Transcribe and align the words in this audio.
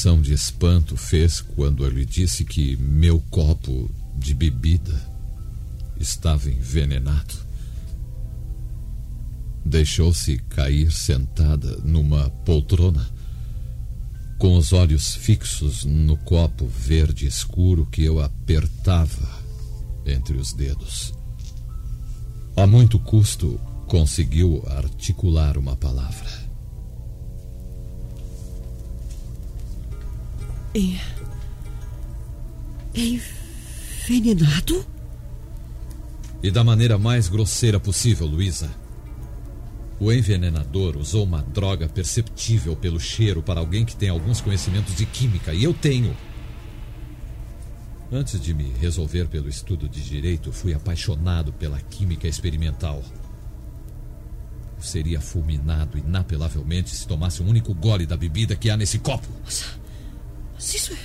Expressão 0.00 0.22
de 0.22 0.32
espanto 0.32 0.96
fez 0.96 1.42
quando 1.42 1.84
eu 1.84 1.90
lhe 1.90 2.06
disse 2.06 2.42
que 2.42 2.74
meu 2.78 3.20
copo 3.28 3.90
de 4.16 4.32
bebida 4.32 4.98
estava 5.98 6.48
envenenado. 6.48 7.34
Deixou-se 9.62 10.38
cair 10.48 10.90
sentada 10.90 11.76
numa 11.84 12.30
poltrona, 12.46 13.06
com 14.38 14.56
os 14.56 14.72
olhos 14.72 15.16
fixos 15.16 15.84
no 15.84 16.16
copo 16.16 16.66
verde 16.66 17.26
escuro 17.26 17.84
que 17.84 18.02
eu 18.02 18.20
apertava 18.20 19.28
entre 20.06 20.38
os 20.38 20.54
dedos. 20.54 21.12
A 22.56 22.66
muito 22.66 22.98
custo, 22.98 23.60
conseguiu 23.86 24.64
articular 24.66 25.58
uma 25.58 25.76
palavra. 25.76 26.39
É. 30.74 31.00
É 32.94 33.20
envenenado? 34.08 34.86
E 36.42 36.50
da 36.50 36.64
maneira 36.64 36.96
mais 36.98 37.28
grosseira 37.28 37.78
possível, 37.78 38.26
Luísa. 38.26 38.70
O 39.98 40.10
envenenador 40.10 40.96
usou 40.96 41.24
uma 41.24 41.42
droga 41.42 41.88
perceptível 41.88 42.74
pelo 42.74 42.98
cheiro 42.98 43.42
para 43.42 43.60
alguém 43.60 43.84
que 43.84 43.94
tem 43.94 44.08
alguns 44.08 44.40
conhecimentos 44.40 44.94
de 44.94 45.04
química, 45.04 45.52
e 45.52 45.62
eu 45.62 45.74
tenho. 45.74 46.16
Antes 48.10 48.40
de 48.40 48.54
me 48.54 48.72
resolver 48.80 49.28
pelo 49.28 49.48
estudo 49.48 49.88
de 49.88 50.02
direito, 50.02 50.50
fui 50.52 50.72
apaixonado 50.72 51.52
pela 51.52 51.78
química 51.80 52.26
experimental. 52.26 53.04
Eu 54.78 54.82
seria 54.82 55.20
fulminado 55.20 55.98
inapelavelmente 55.98 56.90
se 56.90 57.06
tomasse 57.06 57.42
um 57.42 57.48
único 57.48 57.74
gole 57.74 58.06
da 58.06 58.16
bebida 58.16 58.56
que 58.56 58.70
há 58.70 58.76
nesse 58.76 58.98
copo. 58.98 59.28
Mas 60.60 60.74
isso 60.74 60.92
é. 60.92 60.98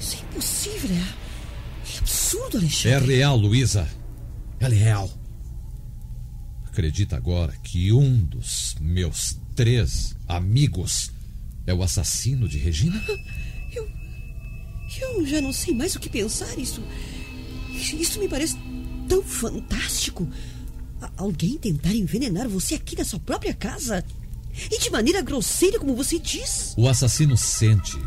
Isso 0.00 0.16
é 0.16 0.20
impossível. 0.20 0.90
É, 0.96 1.94
é 1.94 1.98
absurdo, 1.98 2.56
É 2.56 2.60
Alexandre. 2.60 3.16
real, 3.16 3.36
Luísa. 3.36 3.86
Ela 4.58 4.74
é 4.74 4.78
real. 4.78 5.10
Acredita 6.66 7.14
agora 7.16 7.52
que 7.62 7.92
um 7.92 8.24
dos 8.24 8.74
meus 8.80 9.38
três 9.54 10.16
amigos 10.26 11.10
é 11.66 11.74
o 11.74 11.82
assassino 11.82 12.48
de 12.48 12.56
Regina? 12.56 13.02
Eu 15.00 15.26
já 15.26 15.40
não 15.42 15.52
sei 15.52 15.74
mais 15.74 15.94
o 15.94 16.00
que 16.00 16.08
pensar. 16.08 16.58
Isso. 16.58 16.82
Isso 17.70 18.18
me 18.18 18.26
parece 18.28 18.56
tão 19.06 19.22
fantástico. 19.22 20.26
Alguém 21.18 21.58
tentar 21.58 21.92
envenenar 21.92 22.48
você 22.48 22.74
aqui 22.76 22.96
na 22.96 23.04
sua 23.04 23.20
própria 23.20 23.52
casa. 23.52 24.02
E 24.70 24.78
de 24.80 24.90
maneira 24.90 25.20
grosseira, 25.20 25.78
como 25.78 25.94
você 25.94 26.18
diz. 26.18 26.72
O 26.76 26.88
assassino 26.88 27.36
sente 27.36 27.98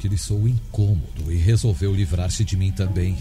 que 0.00 0.08
lhe 0.08 0.16
sou 0.16 0.48
incômodo 0.48 1.30
e 1.30 1.36
resolveu 1.36 1.94
livrar-se 1.94 2.42
de 2.42 2.56
mim 2.56 2.72
também. 2.72 3.18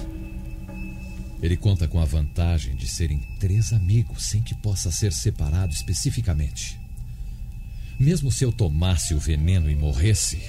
Ele 1.41 1.57
conta 1.57 1.89
com 1.89 1.99
a 1.99 2.05
vantagem 2.05 2.73
de 2.73 2.87
serem 2.87 3.19
três 3.37 3.73
amigos 3.73 4.23
sem 4.23 4.41
que 4.41 4.55
possa 4.55 4.89
ser 4.89 5.11
separado 5.11 5.73
especificamente. 5.73 6.79
Mesmo 7.99 8.31
se 8.31 8.45
eu 8.45 8.51
tomasse 8.53 9.13
o 9.13 9.19
veneno 9.19 9.69
e 9.69 9.75
morresse, 9.75 10.41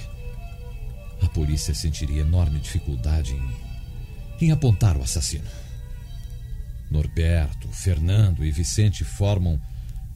a 1.21 1.27
polícia 1.27 1.75
sentiria 1.75 2.21
enorme 2.21 2.61
dificuldade 2.61 3.33
em, 3.33 4.45
em 4.45 4.51
apontar 4.51 4.95
o 4.95 5.03
assassino. 5.03 5.49
Norberto, 6.89 7.67
Fernando 7.73 8.45
e 8.45 8.51
Vicente 8.51 9.03
formam 9.03 9.61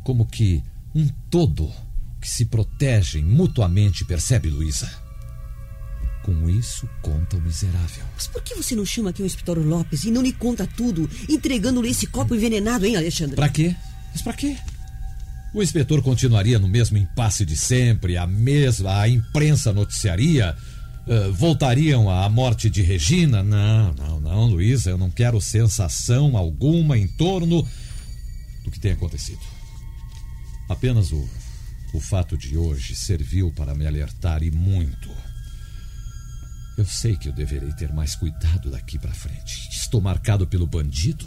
como 0.01 0.25
que 0.25 0.63
um 0.93 1.09
todo 1.29 1.73
que 2.21 2.29
se 2.29 2.45
protegem 2.45 3.23
mutuamente, 3.23 4.05
percebe, 4.05 4.49
Luísa? 4.49 5.04
Com 6.25 6.49
isso, 6.49 6.89
conta 7.03 7.37
o 7.37 7.41
miserável. 7.41 8.03
Mas 8.15 8.25
por 8.25 8.41
que 8.41 8.55
você 8.55 8.75
não 8.75 8.83
chama 8.83 9.11
aqui 9.11 9.21
o 9.21 9.27
inspetor 9.27 9.59
Lopes 9.59 10.05
e 10.05 10.09
não 10.09 10.23
lhe 10.23 10.33
conta 10.33 10.65
tudo, 10.65 11.07
entregando-lhe 11.29 11.91
esse 11.91 12.07
copo 12.07 12.33
envenenado, 12.33 12.83
hein, 12.83 12.95
Alexandre? 12.95 13.35
Pra 13.35 13.47
quê? 13.47 13.75
Mas 14.11 14.23
pra 14.23 14.33
quê? 14.33 14.57
O 15.53 15.61
inspetor 15.61 16.01
continuaria 16.01 16.57
no 16.57 16.67
mesmo 16.67 16.97
impasse 16.97 17.45
de 17.45 17.55
sempre, 17.55 18.17
a 18.17 18.25
mesma, 18.25 19.01
a 19.01 19.07
imprensa 19.07 19.71
noticiaria, 19.71 20.55
eh, 21.07 21.29
voltariam 21.29 22.09
à 22.09 22.27
morte 22.27 22.71
de 22.71 22.81
Regina? 22.81 23.43
Não, 23.43 23.93
não, 23.93 24.19
não, 24.19 24.45
Luísa, 24.47 24.89
eu 24.89 24.97
não 24.97 25.11
quero 25.11 25.39
sensação 25.39 26.35
alguma 26.35 26.97
em 26.97 27.07
torno 27.07 27.61
do 28.63 28.71
que 28.71 28.79
tem 28.79 28.93
acontecido. 28.93 29.41
Apenas 30.67 31.11
o, 31.11 31.29
o 31.93 31.99
fato 31.99 32.35
de 32.35 32.57
hoje 32.57 32.95
serviu 32.95 33.51
para 33.51 33.75
me 33.75 33.85
alertar 33.85 34.41
e 34.41 34.49
muito. 34.49 35.34
Eu 36.77 36.85
sei 36.85 37.15
que 37.15 37.29
eu 37.29 37.33
deverei 37.33 37.71
ter 37.71 37.93
mais 37.93 38.15
cuidado 38.15 38.69
daqui 38.69 38.99
para 38.99 39.13
frente. 39.13 39.69
Estou 39.71 40.01
marcado 40.01 40.45
pelo 40.45 40.67
bandido 40.67 41.25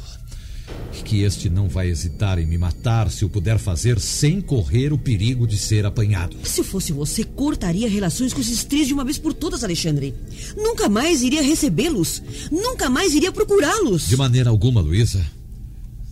e 0.99 1.03
que 1.03 1.23
este 1.23 1.49
não 1.49 1.69
vai 1.69 1.89
hesitar 1.89 2.39
em 2.39 2.47
me 2.47 2.59
matar 2.59 3.11
se 3.11 3.25
o 3.25 3.31
puder 3.31 3.59
fazer 3.59 3.99
sem 3.99 4.43
correr 4.43 4.93
o 4.93 4.99
perigo 4.99 5.47
de 5.47 5.57
ser 5.57 5.87
apanhado. 5.87 6.37
Se 6.45 6.61
eu 6.61 6.65
fosse 6.65 6.93
você, 6.93 7.25
cortaria 7.25 7.89
relações 7.89 8.35
com 8.35 8.41
esses 8.43 8.63
três 8.65 8.87
de 8.87 8.93
uma 8.93 9.05
vez 9.05 9.17
por 9.17 9.33
todas, 9.33 9.65
Alexandre. 9.65 10.15
Nunca 10.55 10.87
mais 10.87 11.23
iria 11.23 11.43
recebê-los. 11.43 12.23
Nunca 12.51 12.91
mais 12.91 13.15
iria 13.15 13.33
procurá-los. 13.33 14.07
De 14.07 14.17
maneira 14.17 14.51
alguma, 14.51 14.83
Luísa. 14.83 15.25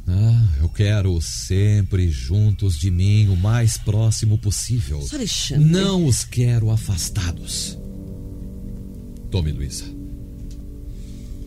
Ah, 0.08 0.48
eu 0.60 0.68
quero 0.68 1.20
sempre 1.20 2.08
juntos 2.08 2.78
de 2.78 2.90
mim, 2.90 3.28
o 3.28 3.36
mais 3.36 3.76
próximo 3.76 4.38
possível. 4.38 5.04
Alexandre. 5.12 5.64
Não 5.64 6.06
os 6.06 6.24
quero 6.24 6.70
afastados. 6.70 7.76
Tome, 9.30 9.52
Luísa. 9.52 9.84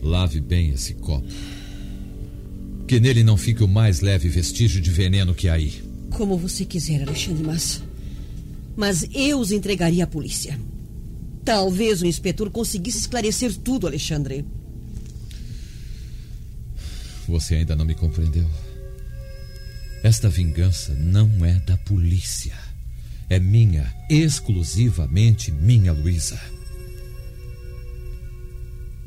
Lave 0.02 0.40
bem 0.40 0.70
esse 0.70 0.94
copo. 0.94 1.26
Que 2.86 2.98
nele 2.98 3.22
não 3.22 3.36
fique 3.36 3.62
o 3.62 3.68
mais 3.68 4.00
leve 4.00 4.28
vestígio 4.28 4.80
de 4.80 4.90
veneno 4.90 5.34
que 5.34 5.48
há 5.48 5.54
aí. 5.54 5.82
Como 6.10 6.36
você 6.36 6.64
quiser, 6.64 7.02
Alexandre, 7.02 7.44
mas. 7.44 7.82
Mas 8.76 9.06
eu 9.14 9.38
os 9.38 9.52
entregaria 9.52 10.04
à 10.04 10.06
polícia. 10.06 10.58
Talvez 11.44 12.02
o 12.02 12.06
inspetor 12.06 12.50
conseguisse 12.50 12.98
esclarecer 12.98 13.54
tudo, 13.56 13.86
Alexandre. 13.86 14.44
Você 17.28 17.56
ainda 17.56 17.76
não 17.76 17.84
me 17.84 17.94
compreendeu. 17.94 18.48
Esta 20.02 20.28
vingança 20.28 20.94
não 20.94 21.44
é 21.44 21.60
da 21.60 21.76
polícia. 21.76 22.54
É 23.28 23.38
minha, 23.38 23.94
exclusivamente 24.08 25.52
minha, 25.52 25.92
Luísa. 25.92 26.40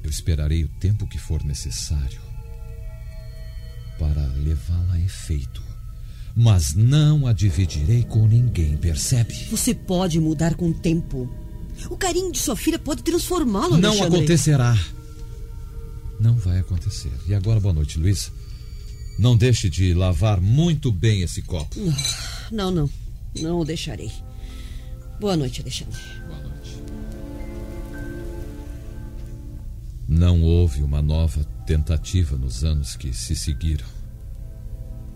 Eu 0.03 0.09
esperarei 0.09 0.63
o 0.63 0.67
tempo 0.79 1.07
que 1.07 1.17
for 1.17 1.44
necessário 1.44 2.21
para 3.97 4.21
levá-la 4.44 4.95
a 4.95 5.00
efeito. 5.00 5.63
Mas 6.35 6.73
não 6.73 7.27
a 7.27 7.33
dividirei 7.33 8.03
com 8.03 8.27
ninguém, 8.27 8.75
percebe? 8.75 9.33
Você 9.51 9.73
pode 9.73 10.19
mudar 10.19 10.55
com 10.55 10.69
o 10.69 10.73
tempo. 10.73 11.29
O 11.89 11.95
carinho 11.97 12.31
de 12.31 12.39
sua 12.39 12.55
filha 12.55 12.79
pode 12.79 13.03
transformá-lo, 13.03 13.77
Não 13.77 13.89
Alexandre. 13.91 14.17
acontecerá. 14.17 14.77
Não 16.19 16.35
vai 16.35 16.59
acontecer. 16.59 17.11
E 17.27 17.33
agora, 17.35 17.59
boa 17.59 17.73
noite, 17.73 18.00
Luísa. 18.00 18.31
Não 19.19 19.38
deixe 19.38 19.69
de 19.69 19.94
lavar 19.94 20.41
muito 20.41 20.91
bem 20.91 21.21
esse 21.21 21.41
copo. 21.44 21.75
Não, 22.51 22.71
não. 22.71 22.89
Não 23.39 23.59
o 23.59 23.65
deixarei. 23.65 24.11
Boa 25.19 25.35
noite, 25.35 25.61
Alexandre. 25.61 26.00
Boa 26.27 26.43
Não 30.07 30.41
houve 30.41 30.83
uma 30.83 31.01
nova 31.01 31.44
tentativa 31.65 32.38
nos 32.38 32.63
anos 32.63 32.95
que 32.95 33.13
se 33.13 33.35
seguiram. 33.35 33.85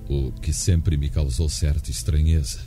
O 0.10 0.32
que 0.32 0.54
sempre 0.54 0.96
me 0.96 1.10
causou 1.10 1.50
certa 1.50 1.92
estranheza. 1.92 2.60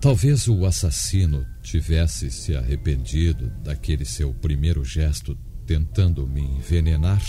Talvez 0.00 0.48
o 0.48 0.64
assassino 0.64 1.46
tivesse 1.62 2.30
se 2.30 2.56
arrependido 2.56 3.50
daquele 3.62 4.04
seu 4.04 4.32
primeiro 4.32 4.84
gesto 4.84 5.36
tentando 5.66 6.26
me 6.26 6.40
envenenar 6.40 7.22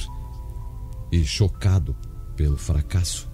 e, 1.11 1.23
chocado 1.23 1.95
pelo 2.35 2.57
fracasso, 2.57 3.29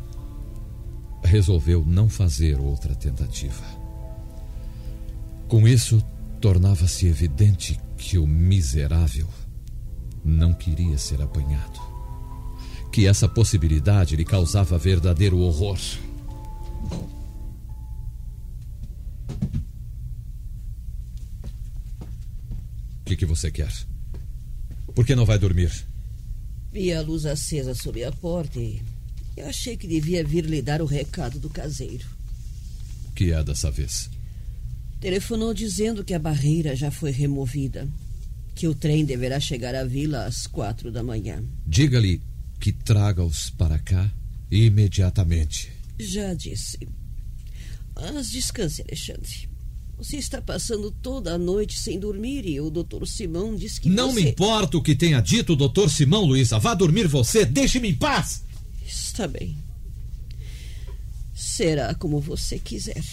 resolveu 1.24 1.86
não 1.86 2.10
fazer 2.10 2.60
outra 2.60 2.96
tentativa. 2.96 3.64
Com 5.48 5.68
isso, 5.68 6.04
tornava-se 6.42 7.08
evidente 7.08 7.80
que 7.96 8.18
o 8.18 8.28
miserável 8.28 9.28
não 10.28 10.54
queria 10.54 10.98
ser 10.98 11.22
apanhado. 11.22 11.80
Que 12.92 13.08
essa 13.08 13.30
possibilidade 13.30 14.16
lhe 14.16 14.26
causava 14.26 14.78
verdadeiro 14.78 15.38
horror. 15.38 15.80
O 23.02 23.06
que, 23.06 23.16
que 23.16 23.26
você 23.26 23.50
quer? 23.50 23.72
Por 24.94 25.06
que 25.06 25.16
não 25.16 25.26
vai 25.26 25.40
dormir? 25.40 25.72
Vi 26.74 26.92
a 26.92 27.02
luz 27.02 27.26
acesa 27.26 27.74
sob 27.74 28.04
a 28.04 28.12
porta 28.12 28.60
e 28.60 28.82
eu 29.38 29.48
achei 29.48 29.78
que 29.78 29.88
devia 29.88 30.24
vir 30.24 30.46
lhe 30.46 30.62
dar 30.62 30.82
o 30.82 30.86
recado 30.86 31.40
do 31.40 31.50
caseiro. 31.50 32.06
O 33.08 33.12
que 33.14 33.32
é 33.32 33.44
dessa 33.44 33.72
vez? 33.72 34.10
Telefonou 35.00 35.54
dizendo 35.54 36.04
que 36.04 36.14
a 36.14 36.20
barreira 36.20 36.76
já 36.76 36.92
foi 36.92 37.12
removida, 37.12 37.88
que 38.58 38.68
o 38.68 38.74
trem 38.74 39.06
deverá 39.06 39.40
chegar 39.40 39.76
à 39.76 39.84
vila 39.84 40.26
às 40.26 40.48
quatro 40.48 40.92
da 40.92 41.04
manhã. 41.04 41.44
Diga-lhe 41.66 42.20
que 42.60 42.72
traga-os 42.72 43.52
para 43.52 43.78
cá 43.78 44.12
imediatamente. 44.50 45.72
Já 46.00 46.34
disse. 46.34 46.80
Mas 47.96 48.32
descanse, 48.32 48.82
Alexandre. 48.82 49.48
Você 49.96 50.18
está 50.18 50.42
passando 50.42 50.90
toda 50.90 51.34
a 51.34 51.38
noite 51.38 51.78
sem 51.78 52.00
dormir 52.00 52.48
e 52.48 52.60
o 52.60 52.72
doutor 52.72 53.08
Simão 53.08 53.56
disse 53.56 53.80
que 53.80 53.90
Não 53.90 54.12
você... 54.12 54.22
me 54.22 54.30
importa 54.32 54.78
o 54.78 54.82
que 54.82 54.96
tenha 54.96 55.20
dito 55.22 55.54
o 55.54 55.56
doutor 55.56 55.90
Simão, 55.90 56.26
Luísa. 56.26 56.58
Vá 56.58 56.74
dormir 56.74 57.08
você. 57.08 57.46
Deixe-me 57.46 57.90
em 57.90 57.96
paz. 57.96 58.44
Está 58.86 59.28
bem. 59.28 59.56
Será 61.36 61.94
como 61.94 62.20
você 62.20 62.58
quiser. 62.58 63.04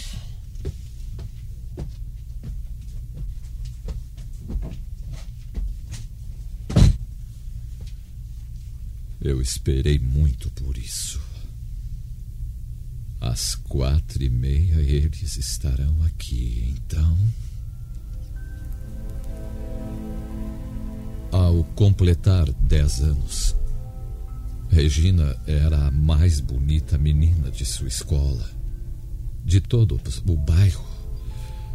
Eu 9.25 9.41
esperei 9.41 9.99
muito 9.99 10.51
por 10.51 10.77
isso. 10.77 11.19
Às 13.19 13.55
quatro 13.55 14.23
e 14.23 14.29
meia 14.29 14.75
eles 14.75 15.39
estarão 15.39 15.97
aqui, 16.03 16.77
então. 16.77 17.19
Ao 21.33 21.65
completar 21.75 22.53
dez 22.53 23.01
anos, 23.01 23.57
Regina 24.69 25.35
era 25.47 25.87
a 25.87 25.91
mais 25.91 26.39
bonita 26.39 26.99
menina 26.99 27.51
de 27.51 27.65
sua 27.65 27.89
escola, 27.89 28.47
de 29.43 29.59
todo 29.59 29.99
o 30.27 30.37
bairro. 30.37 30.85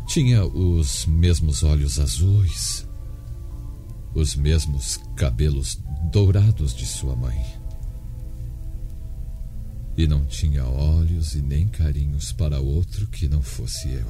Tinha 0.08 0.46
os 0.46 1.08
mesmos 1.08 1.64
olhos 1.64 2.00
azuis, 2.00 2.86
os 4.20 4.36
mesmos 4.36 5.00
cabelos 5.16 5.80
dourados 6.12 6.74
de 6.74 6.86
sua 6.86 7.16
mãe. 7.16 7.44
E 9.98 10.08
não 10.08 10.26
tinha 10.26 10.66
olhos 10.66 11.36
e 11.36 11.42
nem 11.42 11.68
carinhos 11.68 12.32
para 12.32 12.60
outro 12.60 13.08
que 13.08 13.28
não 13.28 13.42
fosse 13.42 13.90
eu. 13.90 14.08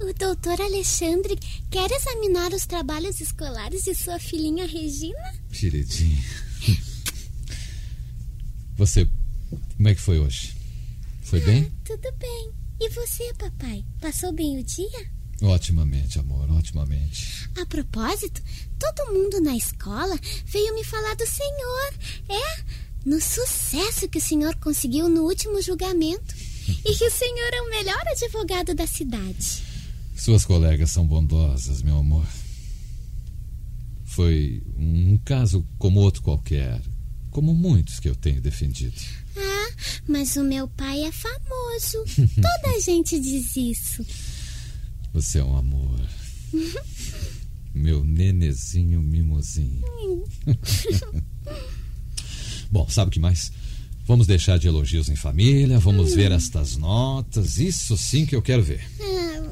O 0.00 0.14
doutor 0.14 0.60
Alexandre 0.60 1.38
quer 1.70 1.90
examinar 1.90 2.52
os 2.52 2.64
trabalhos 2.64 3.20
escolares 3.20 3.84
de 3.84 3.94
sua 3.94 4.18
filhinha 4.18 4.66
Regina? 4.66 5.34
Queridinha. 5.52 6.24
Você. 8.76 9.06
Como 9.76 9.88
é 9.88 9.94
que 9.94 10.00
foi 10.00 10.18
hoje? 10.18 10.56
Foi 11.22 11.40
bem? 11.40 11.70
Tudo 11.84 12.10
bem. 12.18 12.52
E 12.80 12.88
você, 12.88 13.34
papai? 13.34 13.84
Passou 14.00 14.32
bem 14.32 14.58
o 14.58 14.64
dia? 14.64 15.19
Otimamente, 15.40 16.18
amor, 16.18 16.50
otimamente. 16.50 17.48
A 17.60 17.64
propósito, 17.66 18.42
todo 18.78 19.12
mundo 19.12 19.40
na 19.40 19.56
escola 19.56 20.18
veio 20.46 20.74
me 20.74 20.84
falar 20.84 21.16
do 21.16 21.26
senhor. 21.26 21.94
É, 22.28 22.62
no 23.06 23.20
sucesso 23.20 24.08
que 24.08 24.18
o 24.18 24.22
senhor 24.22 24.54
conseguiu 24.56 25.08
no 25.08 25.22
último 25.22 25.60
julgamento. 25.62 26.34
E 26.84 26.94
que 26.94 27.04
o 27.04 27.10
senhor 27.10 27.52
é 27.52 27.62
o 27.62 27.70
melhor 27.70 28.00
advogado 28.06 28.74
da 28.74 28.86
cidade. 28.86 29.62
Suas 30.14 30.44
colegas 30.44 30.92
são 30.92 31.04
bondosas, 31.04 31.82
meu 31.82 31.98
amor. 31.98 32.24
Foi 34.04 34.62
um 34.76 35.18
caso 35.24 35.66
como 35.78 35.98
outro 35.98 36.22
qualquer, 36.22 36.80
como 37.30 37.54
muitos 37.54 37.98
que 37.98 38.08
eu 38.08 38.14
tenho 38.14 38.40
defendido. 38.40 38.94
Ah, 39.36 39.70
mas 40.06 40.36
o 40.36 40.44
meu 40.44 40.68
pai 40.68 41.02
é 41.04 41.10
famoso. 41.10 42.04
Toda 42.36 42.76
a 42.76 42.80
gente 42.80 43.18
diz 43.18 43.56
isso. 43.56 44.06
Você 45.12 45.38
é 45.38 45.44
um 45.44 45.56
amor. 45.56 46.00
Meu 47.74 48.04
nenezinho 48.04 49.00
mimosinho. 49.00 49.84
Bom, 52.70 52.88
sabe 52.88 53.08
o 53.08 53.12
que 53.12 53.20
mais? 53.20 53.52
Vamos 54.04 54.26
deixar 54.26 54.58
de 54.58 54.66
elogios 54.66 55.08
em 55.08 55.16
família, 55.16 55.78
vamos 55.78 56.14
ver 56.14 56.32
estas 56.32 56.76
notas. 56.76 57.58
Isso 57.58 57.96
sim 57.96 58.26
que 58.26 58.34
eu 58.34 58.42
quero 58.42 58.62
ver. 58.62 58.84
Ah, 59.00 59.42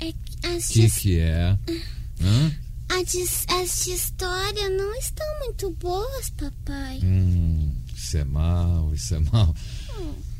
é, 0.00 0.08
é 0.08 0.12
que 0.12 0.84
as, 0.84 0.98
que, 0.98 1.18
é? 1.18 1.58
Hã? 2.20 2.52
as 2.88 3.84
de 3.84 3.92
história 3.92 4.68
não 4.70 4.94
estão 4.96 5.26
muito 5.40 5.70
boas, 5.72 6.30
papai. 6.30 7.00
Hum, 7.02 7.74
isso 7.94 8.18
é 8.18 8.24
mal, 8.24 8.94
isso 8.94 9.14
é 9.14 9.20
mal. 9.20 9.54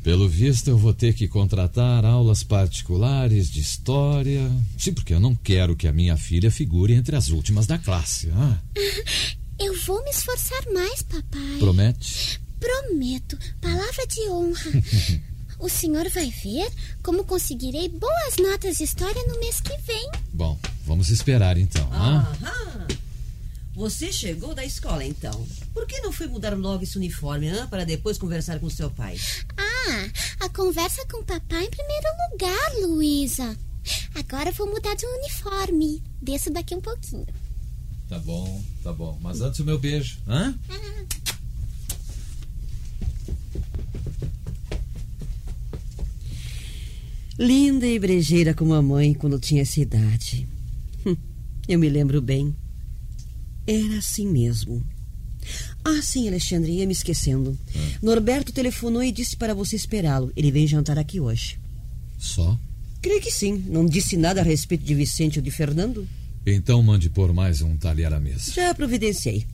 Pelo 0.07 0.29
visto, 0.29 0.69
eu 0.69 0.77
vou 0.77 0.93
ter 0.93 1.13
que 1.13 1.27
contratar 1.27 2.05
aulas 2.05 2.41
particulares 2.41 3.51
de 3.51 3.59
história. 3.59 4.49
Sim, 4.77 4.93
porque 4.93 5.13
eu 5.13 5.19
não 5.19 5.35
quero 5.35 5.75
que 5.75 5.85
a 5.85 5.91
minha 5.91 6.15
filha 6.15 6.49
figure 6.49 6.93
entre 6.93 7.13
as 7.13 7.27
últimas 7.27 7.67
da 7.67 7.77
classe. 7.77 8.31
Ah, 8.33 8.57
Eu 9.59 9.77
vou 9.81 10.01
me 10.05 10.09
esforçar 10.09 10.63
mais, 10.73 11.01
papai. 11.01 11.57
promete? 11.59 12.39
Prometo, 12.57 13.37
palavra 13.59 14.07
de 14.07 14.21
honra. 14.29 14.71
o 15.59 15.67
senhor 15.67 16.07
vai 16.07 16.29
ver 16.41 16.71
como 17.03 17.25
conseguirei 17.25 17.89
boas 17.89 18.37
notas 18.39 18.77
de 18.77 18.85
história 18.85 19.21
no 19.27 19.37
mês 19.41 19.59
que 19.59 19.77
vem. 19.79 20.09
Bom, 20.31 20.57
vamos 20.85 21.09
esperar 21.09 21.57
então. 21.57 21.85
ah? 21.91 22.33
Aham. 22.41 22.87
Você 23.77 24.11
chegou 24.11 24.55
da 24.55 24.65
escola, 24.65 25.03
então. 25.05 25.45
Por 25.71 25.85
que 25.85 25.99
não 25.99 26.11
foi 26.11 26.27
mudar 26.27 26.57
logo 26.57 26.81
esse 26.81 26.97
uniforme, 26.97 27.47
hã? 27.47 27.67
Para 27.67 27.85
depois 27.85 28.17
conversar 28.17 28.57
com 28.59 28.67
seu 28.71 28.89
pai? 28.89 29.15
Ah, 29.55 29.66
a 30.39 30.49
conversa 30.49 31.05
com 31.07 31.17
o 31.21 31.23
papai 31.25 31.65
em 31.65 31.69
primeiro 31.69 32.07
lugar, 32.31 32.73
Luísa. 32.81 33.57
Agora 34.15 34.51
vou 34.51 34.67
mudar 34.67 34.95
de 34.95 35.05
uniforme. 35.05 36.03
Desço 36.21 36.49
daqui 36.51 36.75
um 36.75 36.81
pouquinho. 36.81 37.25
Tá 38.09 38.19
bom, 38.19 38.63
tá 38.83 38.91
bom. 38.93 39.17
Mas 39.21 39.41
antes 39.41 39.59
o 39.59 39.65
meu 39.65 39.77
beijo. 39.79 40.17
Hã? 40.27 40.53
Linda 47.37 47.85
e 47.85 47.99
brejeira 47.99 48.53
como 48.53 48.73
a 48.73 48.81
mãe 48.81 49.13
quando 49.13 49.39
tinha 49.39 49.61
essa 49.61 49.79
idade. 49.79 50.47
Hum, 51.05 51.15
Eu 51.67 51.77
me 51.77 51.87
lembro 51.89 52.21
bem. 52.21 52.55
Era 53.65 53.97
assim 53.99 54.27
mesmo. 54.27 54.83
Ah, 55.89 56.01
sim, 56.01 56.27
Alexandre, 56.27 56.71
ia 56.71 56.85
me 56.85 56.91
esquecendo. 56.91 57.57
Norberto 58.01 58.51
telefonou 58.51 59.01
e 59.01 59.09
disse 59.09 59.37
para 59.37 59.53
você 59.53 59.77
esperá-lo. 59.77 60.33
Ele 60.35 60.51
vem 60.51 60.67
jantar 60.67 60.99
aqui 60.99 61.19
hoje. 61.19 61.57
Só? 62.17 62.59
Creio 63.01 63.21
que 63.21 63.31
sim. 63.31 63.63
Não 63.67 63.85
disse 63.85 64.17
nada 64.17 64.41
a 64.41 64.43
respeito 64.43 64.83
de 64.83 64.93
Vicente 64.93 65.39
ou 65.39 65.43
de 65.43 65.49
Fernando? 65.49 66.05
Então 66.45 66.83
mande 66.83 67.09
pôr 67.09 67.31
mais 67.31 67.61
um 67.61 67.77
talher 67.77 68.11
à 68.13 68.19
mesa. 68.19 68.51
Já 68.51 68.73
providenciei. 68.73 69.45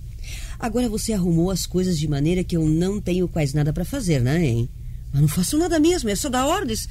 Agora 0.60 0.90
você 0.90 1.13
arrumou 1.13 1.52
as 1.52 1.68
coisas 1.68 2.00
de 2.00 2.08
maneira 2.08 2.44
que 2.44 2.58
eu 2.58 2.66
não 2.68 3.00
tenho 3.00 3.28
quase 3.28 3.54
nada 3.54 3.72
para 3.72 3.86
fazer, 3.86 4.22
né, 4.22 4.44
hein? 4.44 4.70
Mas 5.12 5.22
não 5.22 5.28
faço 5.28 5.58
nada 5.58 5.80
mesmo, 5.80 6.10
é 6.10 6.16
só 6.16 6.30
dar 6.30 6.48
ordens. 6.48 6.90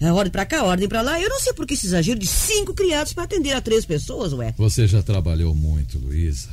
É 0.00 0.12
ordem 0.12 0.30
pra 0.30 0.44
cá, 0.44 0.64
ordem 0.64 0.88
pra 0.88 1.00
lá. 1.00 1.18
Eu 1.20 1.30
não 1.30 1.40
sei 1.40 1.52
por 1.54 1.66
que 1.66 1.72
esse 1.72 1.86
exagero 1.86 2.18
de 2.18 2.26
cinco 2.26 2.74
criados 2.74 3.12
para 3.14 3.24
atender 3.24 3.52
a 3.52 3.60
três 3.60 3.86
pessoas, 3.86 4.32
ué. 4.34 4.52
Você 4.58 4.86
já 4.86 5.02
trabalhou 5.02 5.54
muito, 5.54 5.98
Luísa. 5.98 6.48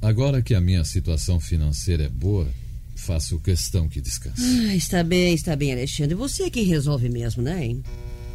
Agora 0.00 0.40
que 0.40 0.54
a 0.54 0.60
minha 0.60 0.84
situação 0.84 1.40
financeira 1.40 2.04
é 2.04 2.08
boa, 2.08 2.48
faço 2.96 3.38
questão 3.40 3.88
que 3.88 4.00
descanse. 4.00 4.42
Ah, 4.42 4.74
está 4.74 5.02
bem, 5.02 5.34
está 5.34 5.56
bem, 5.56 5.72
Alexandre. 5.72 6.14
Você 6.14 6.44
é 6.44 6.50
quem 6.50 6.64
resolve 6.64 7.08
mesmo, 7.08 7.42
né, 7.42 7.66
hein? 7.66 7.82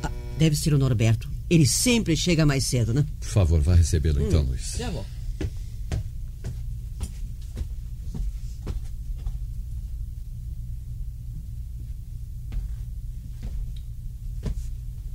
Ah, 0.04 0.12
deve 0.38 0.56
ser 0.56 0.74
o 0.74 0.78
Norberto. 0.78 1.30
Ele 1.50 1.66
sempre 1.66 2.18
chega 2.18 2.46
mais 2.46 2.66
cedo, 2.66 2.94
né? 2.94 3.06
Por 3.20 3.28
favor, 3.28 3.62
vá 3.62 3.76
recebê-lo 3.76 4.22
então, 4.26 4.44
Luiz. 4.44 4.76
Já 4.78 4.90
vou. 4.90 5.06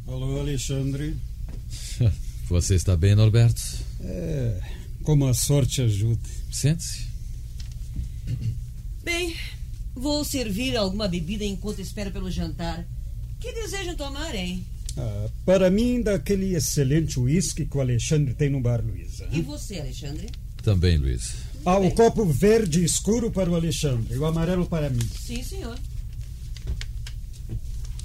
Alô, 0.07 0.40
Alexandre. 0.40 1.14
Você 2.49 2.75
está 2.75 2.97
bem, 2.97 3.14
Norberto? 3.14 3.61
É, 4.00 4.61
como 5.09 5.27
a 5.27 5.33
sorte 5.33 5.81
ajuda. 5.81 6.21
Sente-se. 6.53 7.07
Bem, 9.03 9.35
vou 9.95 10.23
servir 10.23 10.77
alguma 10.77 11.09
bebida 11.09 11.47
enquanto 11.47 11.81
espero 11.81 12.11
pelo 12.11 12.31
jantar. 12.31 12.87
Que 13.41 13.50
desejam 13.55 13.97
tomar, 13.97 14.35
hein? 14.35 14.67
Ah, 14.99 15.31
para 15.47 15.71
mim, 15.71 16.03
daquele 16.03 16.55
excelente 16.55 17.19
uísque 17.19 17.65
que 17.65 17.79
o 17.79 17.81
Alexandre 17.81 18.35
tem 18.35 18.50
no 18.50 18.61
bar, 18.61 18.85
Luísa. 18.85 19.27
E 19.33 19.41
você, 19.41 19.81
Alexandre? 19.81 20.29
Também, 20.62 20.99
Luiz. 20.99 21.37
Ah, 21.65 21.79
o 21.79 21.91
copo 21.93 22.27
verde 22.27 22.85
escuro 22.85 23.31
para 23.31 23.49
o 23.49 23.55
Alexandre 23.55 24.15
e 24.15 24.19
o 24.19 24.27
amarelo 24.27 24.67
para 24.67 24.91
mim. 24.91 25.09
Sim, 25.19 25.43
senhor. 25.43 25.79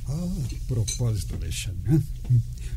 Ah, 0.07 0.35
propósito, 0.69 1.35
Alexandre. 1.35 1.99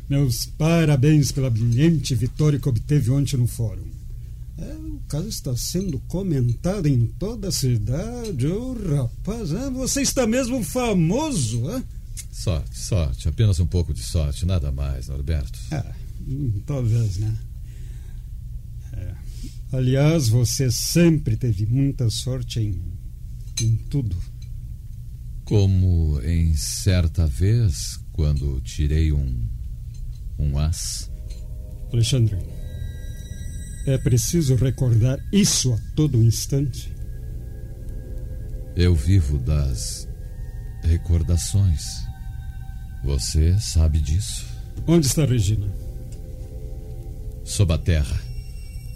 Meus 0.09 0.45
parabéns 0.45 1.31
pela 1.31 1.49
brilhante 1.49 2.13
vitória 2.13 2.59
que 2.59 2.67
obteve 2.67 3.09
ontem 3.09 3.37
no 3.37 3.47
fórum. 3.47 3.96
É, 4.59 4.73
o 4.73 4.99
caso 5.07 5.27
está 5.27 5.55
sendo 5.55 5.99
comentado 6.07 6.87
em 6.87 7.05
toda 7.05 7.49
a 7.49 7.51
cidade. 7.51 8.47
Ô, 8.47 8.73
rapaz, 8.73 9.53
ah, 9.53 9.69
você 9.69 10.01
está 10.01 10.25
mesmo 10.25 10.63
famoso, 10.63 11.69
ah? 11.69 11.83
Sorte, 12.31 12.77
sorte. 12.77 13.29
Apenas 13.29 13.59
um 13.59 13.67
pouco 13.67 13.93
de 13.93 14.01
sorte, 14.01 14.45
nada 14.45 14.71
mais, 14.71 15.07
Norberto. 15.07 15.59
Ah, 15.71 15.93
hum, 16.27 16.61
talvez, 16.65 17.17
né? 17.17 17.37
É. 18.93 19.13
Aliás, 19.73 20.27
você 20.27 20.71
sempre 20.71 21.37
teve 21.37 21.65
muita 21.67 22.09
sorte 22.09 22.59
em, 22.59 22.81
em 23.61 23.75
tudo. 23.89 24.17
Como 25.45 26.19
em 26.23 26.55
certa 26.55 27.27
vez, 27.27 27.99
quando 28.11 28.59
tirei 28.61 29.11
um. 29.13 29.39
um 30.39 30.57
as. 30.57 31.11
Alexandre, 31.93 32.37
é 33.87 33.97
preciso 33.97 34.55
recordar 34.55 35.17
isso 35.31 35.73
a 35.73 35.77
todo 35.95 36.21
instante. 36.21 36.93
Eu 38.75 38.93
vivo 38.93 39.37
das 39.39 40.07
recordações. 40.83 42.05
Você 43.03 43.57
sabe 43.59 43.99
disso. 43.99 44.45
Onde 44.85 45.07
está 45.07 45.25
Regina? 45.25 45.65
Sob 47.45 47.73
a 47.73 47.77
terra. 47.77 48.19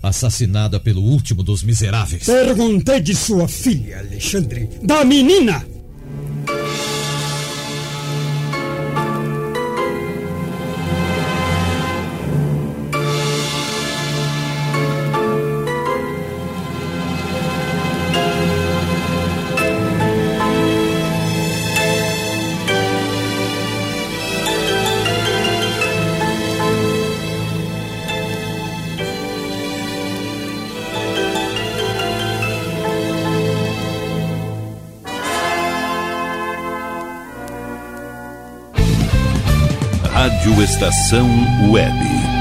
Assassinada 0.04 0.80
pelo 0.80 1.02
último 1.02 1.42
dos 1.42 1.64
miseráveis. 1.64 2.26
Perguntei 2.26 3.00
de 3.00 3.16
sua 3.16 3.48
filha, 3.48 4.00
Alexandre. 4.00 4.70
Da 4.84 5.06
menina! 5.06 5.66
Estação 40.60 41.30
Web. 41.70 42.41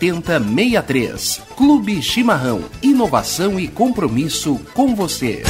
8063. 0.01 1.41
Clube 1.55 2.01
Chimarrão. 2.01 2.63
Inovação 2.81 3.59
e 3.59 3.67
compromisso 3.67 4.59
com 4.73 4.95
você. 4.95 5.43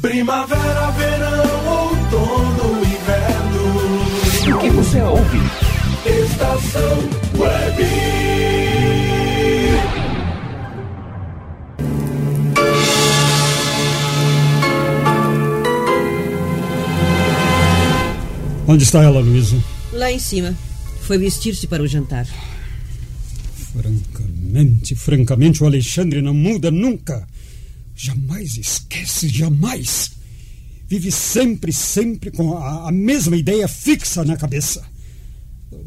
Primavera, 0.00 0.90
verão, 0.92 1.68
outono, 1.68 2.78
inverno. 2.84 4.56
O 4.56 4.58
que 4.60 4.70
você 4.70 5.02
ouve? 5.02 5.38
Estação 6.06 6.98
Web. 7.36 7.86
Onde 18.68 18.82
está 18.82 19.02
ela, 19.02 19.20
Luísa? 19.20 19.56
Lá 19.92 20.10
em 20.10 20.18
cima. 20.18 20.54
Foi 21.06 21.18
vestir-se 21.18 21.68
para 21.68 21.84
o 21.84 21.86
jantar. 21.86 22.26
Francamente, 23.72 24.96
francamente, 24.96 25.62
o 25.62 25.66
Alexandre 25.66 26.20
não 26.20 26.34
muda 26.34 26.68
nunca. 26.68 27.24
Jamais 27.94 28.56
esquece, 28.56 29.28
jamais. 29.28 30.10
Vive 30.88 31.12
sempre, 31.12 31.72
sempre 31.72 32.32
com 32.32 32.58
a, 32.58 32.88
a 32.88 32.92
mesma 32.92 33.36
ideia 33.36 33.68
fixa 33.68 34.24
na 34.24 34.36
cabeça. 34.36 34.84
Eu 35.70 35.86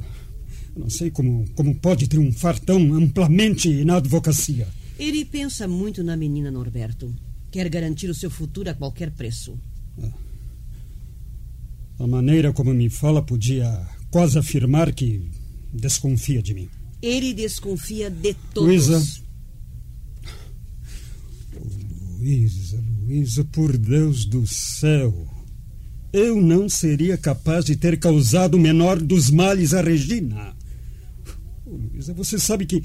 não 0.78 0.90
sei 0.90 1.12
como, 1.12 1.46
como 1.54 1.76
pode 1.76 2.08
triunfar 2.08 2.58
tão 2.58 2.94
amplamente 2.94 3.84
na 3.84 3.98
advocacia. 3.98 4.70
Ele 4.98 5.26
pensa 5.26 5.68
muito 5.68 6.02
na 6.02 6.16
menina 6.16 6.50
Norberto. 6.50 7.14
Quer 7.52 7.68
garantir 7.68 8.10
o 8.10 8.16
seu 8.16 8.30
futuro 8.30 8.70
a 8.70 8.74
qualquer 8.74 9.12
preço. 9.12 9.60
A 12.00 12.08
maneira 12.08 12.54
como 12.54 12.74
me 12.74 12.90
fala 12.90 13.22
podia 13.22 13.99
quase 14.10 14.38
afirmar 14.38 14.94
que 14.94 15.30
desconfia 15.74 16.42
de 16.42 16.54
mim. 16.54 16.70
Ele 17.02 17.34
desconfia 17.34 18.10
de 18.10 18.34
todos. 18.54 18.68
Luísa. 18.68 19.22
Oh, 21.56 22.18
Luísa, 22.18 22.84
Luísa, 23.02 23.44
por 23.46 23.78
Deus 23.78 24.26
do 24.26 24.46
céu. 24.46 25.28
Eu 26.12 26.42
não 26.42 26.68
seria 26.68 27.18
capaz 27.18 27.66
de 27.66 27.76
ter 27.76 28.00
causado 28.00 28.56
o 28.56 28.60
menor 28.60 29.00
dos 29.00 29.30
males 29.30 29.74
a 29.74 29.82
Regina. 29.82 30.56
Oh, 31.66 31.70
Luísa, 31.70 32.14
você 32.14 32.38
sabe 32.38 32.66
que, 32.66 32.84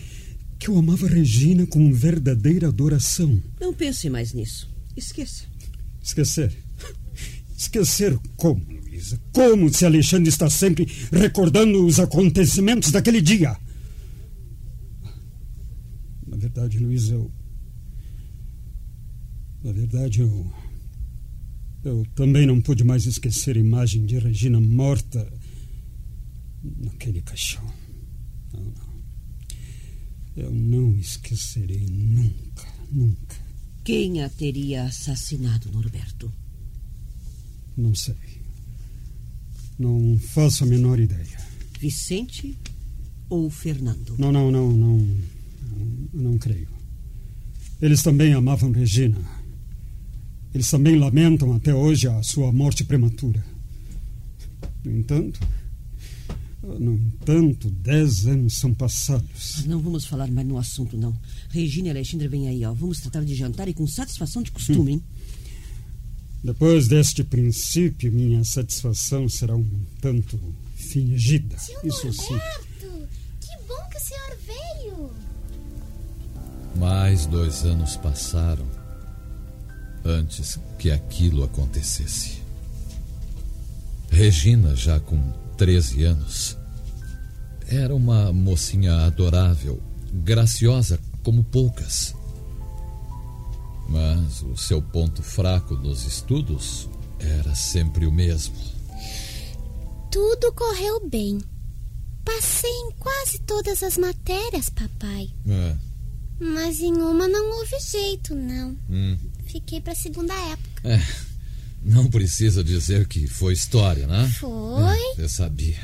que 0.58 0.68
eu 0.68 0.78
amava 0.78 1.08
Regina 1.08 1.66
com 1.66 1.92
verdadeira 1.92 2.68
adoração. 2.68 3.42
Não 3.60 3.72
pense 3.72 4.08
mais 4.08 4.32
nisso. 4.32 4.70
Esqueça. 4.96 5.44
Esquecer? 6.02 6.56
Esquecer 7.56 8.18
como, 8.36 8.62
Como 9.32 9.72
se 9.72 9.84
Alexandre 9.84 10.28
está 10.28 10.48
sempre 10.48 10.86
recordando 11.12 11.84
os 11.84 11.98
acontecimentos 11.98 12.90
daquele 12.90 13.20
dia? 13.20 13.56
Na 16.26 16.36
verdade, 16.36 16.78
Luísa, 16.78 17.14
eu. 17.14 17.30
Na 19.62 19.72
verdade, 19.72 20.20
eu. 20.20 20.52
Eu 21.82 22.06
também 22.14 22.46
não 22.46 22.60
pude 22.60 22.82
mais 22.82 23.04
esquecer 23.04 23.56
a 23.56 23.60
imagem 23.60 24.06
de 24.06 24.18
Regina 24.18 24.60
morta 24.60 25.30
naquele 26.62 27.20
caixão. 27.20 27.64
Não, 28.52 28.62
não. 28.62 28.94
Eu 30.36 30.50
não 30.50 30.98
esquecerei 30.98 31.86
nunca, 31.90 32.66
nunca. 32.90 33.36
Quem 33.84 34.22
a 34.22 34.30
teria 34.30 34.84
assassinado, 34.84 35.70
Norberto? 35.70 36.32
Não 37.76 37.94
sei. 37.94 38.14
Não 39.78 40.18
faço 40.18 40.64
a 40.64 40.66
menor 40.66 40.98
ideia. 41.00 41.38
Vicente 41.80 42.56
ou 43.28 43.50
Fernando? 43.50 44.14
Não, 44.18 44.30
não, 44.30 44.50
não, 44.50 44.70
não. 44.70 44.98
Não, 44.98 46.08
não 46.12 46.38
creio. 46.38 46.68
Eles 47.80 48.02
também 48.02 48.32
amavam 48.32 48.70
Regina. 48.70 49.18
Eles 50.54 50.70
também 50.70 50.96
lamentam 50.96 51.52
até 51.52 51.74
hoje 51.74 52.06
a 52.06 52.22
sua 52.22 52.52
morte 52.52 52.84
prematura. 52.84 53.44
No 54.84 54.96
entanto, 54.98 55.40
no 56.62 56.94
entanto, 56.94 57.70
dez 57.70 58.26
anos 58.26 58.54
são 58.54 58.72
passados. 58.72 59.64
Não 59.66 59.80
vamos 59.80 60.06
falar 60.06 60.30
mais 60.30 60.46
no 60.46 60.56
assunto, 60.56 60.96
não. 60.96 61.14
Regina 61.50 61.88
e 61.88 61.90
Alexandre 61.90 62.28
vêm 62.28 62.48
aí, 62.48 62.64
ó. 62.64 62.72
Vamos 62.72 63.00
tratar 63.00 63.24
de 63.24 63.34
jantar 63.34 63.68
e 63.68 63.74
com 63.74 63.86
satisfação 63.86 64.42
de 64.42 64.50
costume, 64.50 64.92
hein? 64.92 65.02
Depois 66.44 66.86
deste 66.88 67.24
princípio, 67.24 68.12
minha 68.12 68.44
satisfação 68.44 69.26
será 69.30 69.56
um 69.56 69.66
tanto 69.98 70.38
fingida. 70.76 71.56
Tio 71.56 71.80
Isso 71.82 72.12
sim. 72.12 72.38
Que 73.40 73.56
bom 73.66 73.88
que 73.90 73.96
o 73.96 74.00
senhor 74.00 74.36
veio. 74.46 75.10
Mais 76.76 77.24
dois 77.24 77.64
anos 77.64 77.96
passaram 77.96 78.66
antes 80.04 80.60
que 80.78 80.90
aquilo 80.90 81.44
acontecesse. 81.44 82.42
Regina, 84.10 84.76
já 84.76 85.00
com 85.00 85.18
13 85.56 86.04
anos, 86.04 86.58
era 87.66 87.94
uma 87.94 88.30
mocinha 88.34 89.06
adorável, 89.06 89.82
graciosa 90.12 91.00
como 91.22 91.42
poucas. 91.42 92.14
Mas 93.88 94.42
o 94.42 94.56
seu 94.56 94.80
ponto 94.82 95.22
fraco 95.22 95.74
nos 95.74 96.04
estudos 96.06 96.88
era 97.18 97.54
sempre 97.54 98.06
o 98.06 98.12
mesmo. 98.12 98.54
Tudo 100.10 100.52
correu 100.52 101.08
bem. 101.08 101.38
Passei 102.24 102.70
em 102.70 102.90
quase 102.92 103.38
todas 103.40 103.82
as 103.82 103.98
matérias, 103.98 104.70
papai. 104.70 105.28
É, 105.46 105.76
Mas 106.40 106.80
em 106.80 106.92
uma 106.94 107.28
não 107.28 107.58
houve 107.58 107.78
jeito, 107.80 108.34
não. 108.34 108.76
hum, 108.88 109.18
Fiquei 109.46 109.80
pra 109.80 109.94
segunda 109.94 110.32
época. 110.34 110.88
é, 110.88 111.00
não 111.82 112.08
precisa 112.08 112.64
dizer 112.64 113.06
que 113.06 113.26
foi 113.26 113.52
história, 113.52 114.06
né? 114.06 114.26
Foi? 114.40 114.98
Eu 115.22 115.28
sabia. 115.28 115.78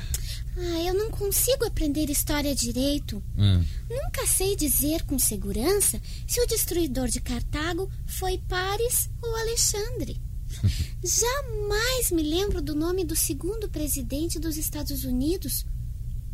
Ah, 0.56 0.82
eu 0.84 0.94
não 0.94 1.10
consigo 1.10 1.64
aprender 1.64 2.10
história 2.10 2.54
direito. 2.54 3.22
É. 3.38 3.60
Nunca 3.94 4.26
sei 4.26 4.56
dizer 4.56 5.02
com 5.04 5.18
segurança 5.18 6.00
se 6.26 6.40
o 6.40 6.46
destruidor 6.46 7.08
de 7.08 7.20
Cartago 7.20 7.90
foi 8.06 8.38
Paris 8.48 9.08
ou 9.22 9.36
Alexandre. 9.36 10.20
Jamais 11.02 12.10
me 12.10 12.22
lembro 12.22 12.60
do 12.60 12.74
nome 12.74 13.04
do 13.04 13.16
segundo 13.16 13.68
presidente 13.68 14.38
dos 14.38 14.56
Estados 14.56 15.04
Unidos 15.04 15.64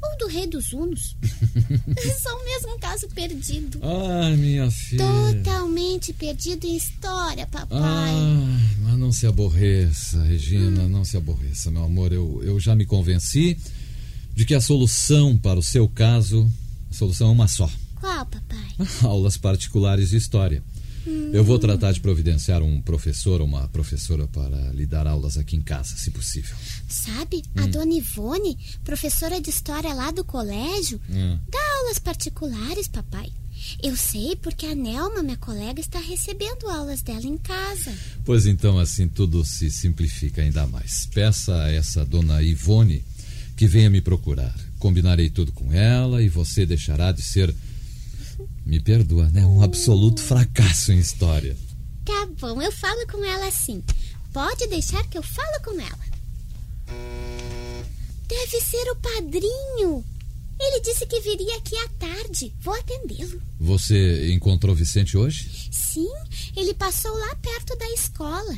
ou 0.03 0.19
do 0.19 0.27
rei 0.27 0.47
dos 0.47 0.73
Hunos. 0.73 1.17
Sou 2.23 2.45
mesmo 2.45 2.75
um 2.75 2.79
caso 2.79 3.09
perdido. 3.09 3.79
Ai, 3.83 4.37
minha 4.37 4.71
filha. 4.71 5.05
Totalmente 5.05 6.13
perdido 6.13 6.67
em 6.67 6.77
história, 6.77 7.47
papai. 7.47 7.79
Ai, 7.81 8.77
mas 8.83 8.99
não 8.99 9.13
se 9.13 9.27
aborreça, 9.27 10.23
Regina, 10.23 10.89
não 10.89 11.05
se 11.05 11.17
aborreça, 11.17 11.71
meu 11.71 11.85
amor. 11.85 12.13
Eu, 12.13 12.43
eu 12.43 12.59
já 12.59 12.75
me 12.75 12.87
convenci 12.87 13.57
de 14.37 14.44
que 14.44 14.55
a 14.55 14.61
solução 14.61 15.37
para 15.37 15.59
o 15.59 15.62
seu 15.62 15.88
caso, 15.88 16.49
a 16.90 16.94
solução 16.94 17.29
é 17.29 17.33
uma 17.33 17.49
só. 17.49 17.68
Qual, 17.99 18.27
papai? 18.27 18.66
Aulas 19.03 19.37
particulares 19.38 20.11
de 20.11 20.16
história. 20.18 20.62
Eu 21.33 21.44
vou 21.44 21.57
tratar 21.57 21.92
de 21.92 22.01
providenciar 22.01 22.62
um 22.62 22.83
professor 22.83 23.40
ou 23.40 23.46
uma 23.46 23.68
professora 23.68 24.27
para 24.27 24.72
lhe 24.72 24.85
dar 24.85 25.07
aulas 25.07 25.38
aqui 25.38 25.55
em 25.55 25.62
casa, 25.62 25.96
se 25.96 26.11
possível. 26.11 26.57
Sabe, 26.88 27.44
a 27.57 27.64
dona 27.68 27.94
Ivone, 27.94 28.59
professora 28.85 29.40
de 29.40 29.49
história 29.49 29.94
lá 29.94 30.11
do 30.11 30.25
colégio, 30.25 31.01
Hum. 31.09 31.38
dá 31.49 31.59
aulas 31.79 32.01
particulares, 32.01 32.88
papai. 32.88 33.33
Eu 33.81 33.96
sei 33.96 34.35
porque 34.35 34.66
a 34.66 34.75
Nelma, 34.75 35.22
minha 35.22 35.37
colega, 35.37 35.81
está 35.81 36.01
recebendo 36.01 36.68
aulas 36.68 37.03
dela 37.03 37.25
em 37.25 37.38
casa. 37.38 37.94
Pois 38.25 38.44
então, 38.44 38.77
assim 38.77 39.09
tudo 39.09 39.44
se 39.44 39.70
simplifica 39.70 40.42
ainda 40.42 40.66
mais. 40.66 41.07
Peça 41.14 41.55
a 41.62 41.70
essa 41.72 42.05
dona 42.05 42.42
Ivone 42.42 43.03
que 43.57 43.66
venha 43.66 43.88
me 43.88 44.01
procurar. 44.01 44.55
Combinarei 44.79 45.31
tudo 45.31 45.51
com 45.53 45.73
ela 45.73 46.23
e 46.23 46.29
você 46.29 46.66
deixará 46.66 47.11
de 47.11 47.23
ser. 47.23 47.55
Me 48.64 48.81
perdoa, 48.81 49.31
né? 49.31 49.47
Um 49.47 49.62
absoluto 49.62 50.21
fracasso 50.21 50.92
em 50.92 50.99
história. 50.99 51.57
Tá 52.05 52.29
bom, 52.38 52.61
eu 52.61 52.71
falo 52.71 53.07
com 53.07 53.25
ela 53.25 53.47
assim. 53.49 53.83
Pode 54.33 54.66
deixar 54.66 55.03
que 55.09 55.16
eu 55.16 55.23
falo 55.23 55.62
com 55.64 55.81
ela. 55.81 56.07
Deve 58.29 58.61
ser 58.61 58.90
o 58.90 58.97
padrinho. 58.97 60.05
Ele 60.59 60.81
disse 60.81 61.07
que 61.07 61.21
viria 61.21 61.57
aqui 61.57 61.77
à 61.77 61.88
tarde. 61.88 62.55
Vou 62.61 62.75
atendê-lo. 62.75 63.40
Você 63.61 64.33
encontrou 64.33 64.75
Vicente 64.75 65.16
hoje? 65.16 65.69
Sim, 65.71 66.09
ele 66.57 66.75
passou 66.75 67.16
lá 67.16 67.35
perto 67.37 67.77
da 67.79 67.88
escola. 67.92 68.57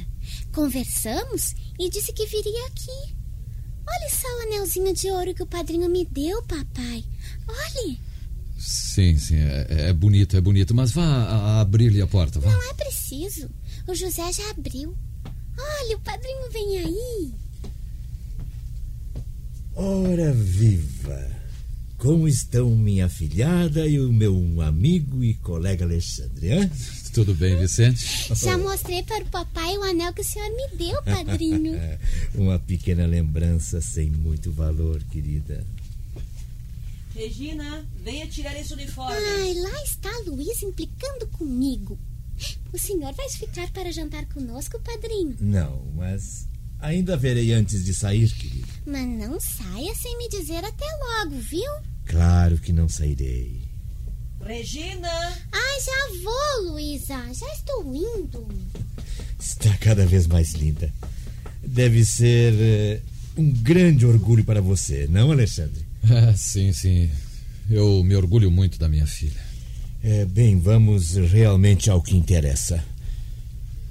Conversamos 0.53 1.55
e 1.79 1.89
disse 1.91 2.13
que 2.13 2.27
viria 2.27 2.67
aqui. 2.67 3.18
Olha 3.91 4.11
só 4.11 4.29
o 4.29 4.43
anelzinho 4.43 4.93
de 4.95 5.11
ouro 5.11 5.35
que 5.35 5.43
o 5.43 5.47
padrinho 5.47 5.89
me 5.89 6.05
deu, 6.05 6.43
papai. 6.43 7.05
Olhe, 7.49 8.01
Sim, 8.59 9.17
sim, 9.17 9.37
é, 9.37 9.89
é 9.89 9.93
bonito, 9.93 10.37
é 10.37 10.41
bonito. 10.41 10.75
Mas 10.75 10.91
vá 10.91 11.61
abrir-lhe 11.61 12.03
a 12.03 12.07
porta, 12.07 12.41
vá. 12.41 12.51
não 12.51 12.71
é 12.71 12.75
preciso. 12.75 13.49
O 13.87 13.95
José 13.95 14.33
já 14.33 14.51
abriu. 14.51 14.97
Olha, 15.57 15.97
o 15.97 16.01
padrinho 16.01 16.51
vem 16.51 16.79
aí. 16.79 17.33
Ora 19.75 20.33
viva! 20.33 21.31
Como 21.99 22.29
estão 22.29 22.71
minha 22.77 23.09
filhada 23.09 23.85
e 23.85 23.99
o 23.99 24.13
meu 24.13 24.63
amigo 24.63 25.25
e 25.25 25.35
colega 25.35 25.85
Alexandre, 25.85 26.53
hein? 26.53 26.71
Tudo 27.13 27.35
bem, 27.35 27.59
Vicente? 27.59 28.33
Já 28.37 28.57
mostrei 28.57 29.03
para 29.03 29.25
o 29.25 29.29
papai 29.29 29.77
o 29.77 29.83
anel 29.83 30.13
que 30.13 30.21
o 30.21 30.25
senhor 30.25 30.49
me 30.51 30.77
deu, 30.77 31.03
padrinho. 31.03 31.75
Uma 32.37 32.57
pequena 32.57 33.05
lembrança 33.05 33.81
sem 33.81 34.11
muito 34.11 34.53
valor, 34.53 35.03
querida. 35.11 35.67
Regina, 37.17 37.85
venha 38.05 38.29
tirar 38.29 38.57
esse 38.57 38.73
uniforme. 38.75 39.17
Ai, 39.17 39.55
lá 39.55 39.83
está 39.83 40.11
Luiz 40.25 40.63
implicando 40.63 41.27
comigo. 41.27 41.99
O 42.73 42.79
senhor 42.79 43.13
vai 43.13 43.29
ficar 43.29 43.69
para 43.73 43.91
jantar 43.91 44.25
conosco, 44.27 44.79
padrinho? 44.79 45.37
Não, 45.41 45.83
mas 45.97 46.47
ainda 46.81 47.17
verei 47.17 47.53
antes 47.53 47.85
de 47.85 47.95
sair, 47.95 48.31
querida. 48.33 48.67
Mas 48.87 49.07
não 49.07 49.39
saia 49.41 49.95
sem 49.95 50.17
me 50.19 50.29
dizer 50.29 50.65
até 50.65 50.87
logo, 50.97 51.37
viu? 51.41 51.71
Claro 52.07 52.59
que 52.59 52.73
não 52.73 52.89
sairei. 52.89 53.61
Regina! 54.45 55.09
Ai, 55.53 55.81
já 55.81 56.23
vou, 56.23 56.73
Luísa. 56.73 57.17
Já 57.35 57.53
estou 57.53 57.95
indo. 57.95 58.49
Está 59.39 59.77
cada 59.79 60.07
vez 60.07 60.27
mais 60.27 60.53
linda. 60.55 60.93
Deve 61.63 62.05
ser 62.05 62.55
eh, 62.55 63.01
um 63.37 63.51
grande 63.51 64.07
orgulho 64.07 64.45
para 64.45 64.61
você, 64.61 65.07
não, 65.09 65.31
Alexandre? 65.31 65.87
Ah, 66.11 66.33
sim, 66.35 66.73
sim. 66.73 67.11
Eu 67.69 68.03
me 68.03 68.15
orgulho 68.17 68.51
muito 68.51 68.79
da 68.79 68.89
minha 68.89 69.07
filha. 69.07 69.43
É, 70.03 70.25
bem, 70.25 70.59
vamos 70.59 71.17
realmente 71.17 71.91
ao 71.91 72.01
que 72.01 72.17
interessa. 72.17 72.83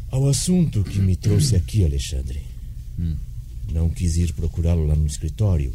Ao 0.09 0.27
assunto 0.27 0.83
que 0.83 0.99
me 0.99 1.15
trouxe 1.15 1.55
aqui, 1.55 1.83
Alexandre. 1.85 2.41
Não 3.71 3.89
quis 3.89 4.17
ir 4.17 4.33
procurá-lo 4.33 4.85
lá 4.85 4.95
no 4.95 5.05
escritório, 5.05 5.73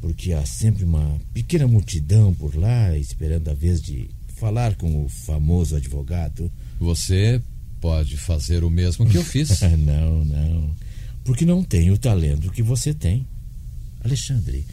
porque 0.00 0.32
há 0.32 0.44
sempre 0.44 0.84
uma 0.84 1.20
pequena 1.32 1.66
multidão 1.66 2.34
por 2.34 2.54
lá 2.54 2.96
esperando 2.96 3.48
a 3.48 3.54
vez 3.54 3.80
de 3.80 4.10
falar 4.36 4.74
com 4.76 5.04
o 5.04 5.08
famoso 5.08 5.76
advogado. 5.76 6.50
Você 6.78 7.40
pode 7.80 8.16
fazer 8.16 8.64
o 8.64 8.70
mesmo 8.70 9.08
que 9.08 9.16
eu 9.16 9.24
fiz. 9.24 9.60
não, 9.78 10.24
não. 10.24 10.74
Porque 11.24 11.44
não 11.44 11.62
tenho 11.62 11.94
o 11.94 11.98
talento 11.98 12.50
que 12.50 12.62
você 12.62 12.92
tem. 12.92 13.26
Alexandre, 14.04 14.66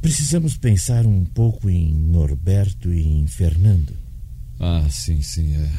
precisamos 0.00 0.56
pensar 0.56 1.04
um 1.04 1.24
pouco 1.24 1.68
em 1.68 1.92
Norberto 1.92 2.92
e 2.92 3.02
em 3.02 3.26
Fernando. 3.26 3.94
Ah, 4.58 4.86
sim, 4.90 5.20
sim, 5.22 5.54
é. 5.54 5.70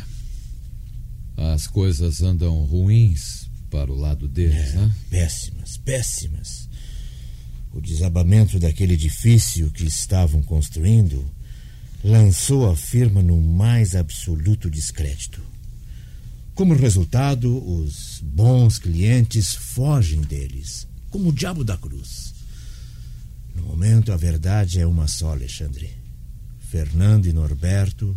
As 1.54 1.68
coisas 1.68 2.22
andam 2.22 2.66
ruins 2.66 3.50
para 3.74 3.92
o 3.92 3.96
lado 3.96 4.28
deles, 4.28 4.76
né? 4.76 4.94
Péssimas, 5.10 5.78
péssimas. 5.78 6.70
O 7.74 7.82
desabamento 7.82 8.60
daquele 8.60 8.94
edifício 8.94 9.72
que 9.72 9.84
estavam 9.84 10.44
construindo 10.44 11.26
lançou 12.04 12.70
a 12.70 12.76
firma 12.76 13.24
no 13.24 13.42
mais 13.42 13.96
absoluto 13.96 14.70
descrédito. 14.70 15.42
Como 16.54 16.76
resultado, 16.76 17.68
os 17.68 18.20
bons 18.22 18.78
clientes 18.78 19.56
fogem 19.56 20.22
deles, 20.22 20.88
como 21.10 21.30
o 21.30 21.34
diabo 21.34 21.64
da 21.64 21.76
cruz. 21.76 22.36
No 23.56 23.64
momento, 23.64 24.12
a 24.12 24.18
verdade 24.18 24.80
é 24.80 24.86
uma 24.86 25.08
só, 25.08 25.32
Alexandre. 25.32 25.90
Fernando 26.60 27.26
e 27.26 27.34
Norberto 27.34 28.16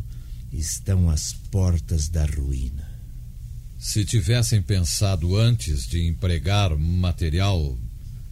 estão 0.52 1.08
às 1.08 1.32
portas 1.32 2.10
da 2.10 2.26
ruína. 2.26 2.85
Se 3.78 4.04
tivessem 4.04 4.62
pensado 4.62 5.36
antes 5.36 5.86
de 5.86 6.06
empregar 6.06 6.76
material 6.76 7.76